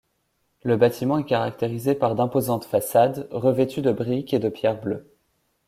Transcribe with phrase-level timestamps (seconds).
[0.63, 5.07] Le bâtiment est caractérisé par d’imposantes façades, revêtues de briques et de pierre bleue.